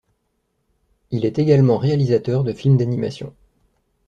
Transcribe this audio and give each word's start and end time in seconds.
Il 1.11 1.27
est 1.27 1.37
également 1.37 1.77
réalisateur 1.77 2.43
de 2.43 2.53
films 2.53 2.75
d'animation. 2.77 3.35